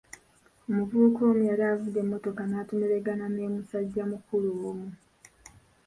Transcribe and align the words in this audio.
Omuvubuka 0.69 1.19
omu 1.29 1.41
yali 1.49 1.63
avuga 1.73 1.97
emmotoka 2.03 2.41
n'atomeregana 2.47 3.25
ne 3.29 3.45
musajja 3.53 4.03
mukulu 4.11 4.49
omu. 4.69 4.89